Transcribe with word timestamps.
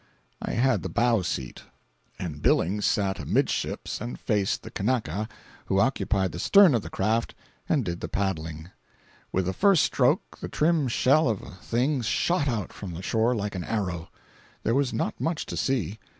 I 0.41 0.53
had 0.53 0.81
the 0.81 0.89
bow 0.89 1.21
seat, 1.21 1.61
and 2.17 2.41
Billings 2.41 2.87
sat 2.87 3.19
amidships 3.19 4.01
and 4.01 4.19
faced 4.19 4.63
the 4.63 4.71
Kanaka, 4.71 5.27
who 5.67 5.79
occupied 5.79 6.31
the 6.31 6.39
stern 6.39 6.73
of 6.73 6.81
the 6.81 6.89
craft 6.89 7.35
and 7.69 7.85
did 7.85 7.99
the 7.99 8.07
paddling. 8.09 8.71
With 9.31 9.45
the 9.45 9.53
first 9.53 9.83
stroke 9.83 10.39
the 10.39 10.49
trim 10.49 10.87
shell 10.87 11.29
of 11.29 11.43
a 11.43 11.51
thing 11.51 12.01
shot 12.01 12.47
out 12.47 12.73
from 12.73 12.95
the 12.95 13.03
shore 13.03 13.35
like 13.35 13.53
an 13.53 13.63
arrow. 13.63 14.09
There 14.63 14.73
was 14.73 14.91
not 14.91 15.21
much 15.21 15.45
to 15.45 15.55
see. 15.55 15.99